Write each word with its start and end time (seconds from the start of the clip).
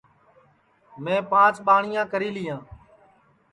میں 1.03 1.19
پانچ 1.31 1.55
ٻاٹِؔیاں 1.65 2.05
کری 2.11 2.29
لیاں 2.37 2.59